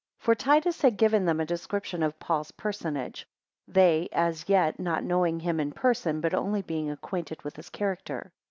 5 0.17 0.25
For 0.25 0.33
Titus 0.33 0.81
had 0.81 0.97
given 0.97 1.25
them 1.25 1.39
a 1.39 1.45
description 1.45 2.01
of 2.01 2.17
Paul's 2.19 2.49
personage, 2.49 3.27
they 3.67 4.09
as 4.11 4.49
yet 4.49 4.79
not 4.79 5.03
knowing 5.03 5.39
him 5.39 5.59
in 5.59 5.71
person, 5.71 6.21
but 6.21 6.33
only 6.33 6.63
being 6.63 6.89
acquainted 6.89 7.43
with 7.43 7.55
his 7.55 7.69
character. 7.69 8.31